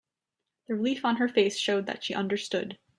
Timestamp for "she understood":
2.03-2.79